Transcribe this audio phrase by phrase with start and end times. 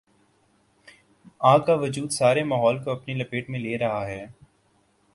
[1.43, 4.25] ماں کا وجودسارے ماحول کو اپنی لپیٹ میں لے رہا ہے۔